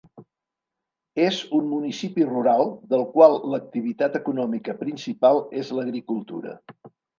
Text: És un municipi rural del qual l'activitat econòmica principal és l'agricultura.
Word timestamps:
És 1.25 1.35
un 1.57 1.67
municipi 1.73 2.25
rural 2.29 2.73
del 2.95 3.05
qual 3.13 3.37
l'activitat 3.53 4.19
econòmica 4.23 4.77
principal 4.83 5.41
és 5.63 5.73
l'agricultura. 5.81 6.59